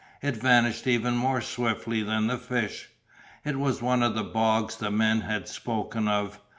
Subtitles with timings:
[0.23, 2.89] It vanished even more swiftly than the fish.
[3.45, 6.39] It was one of the bogs the men had spoken of.